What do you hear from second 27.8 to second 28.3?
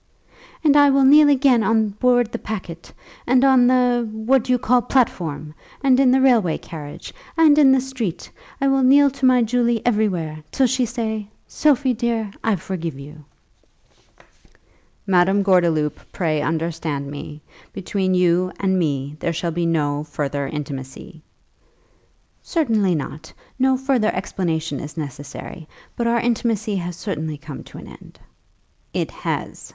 end."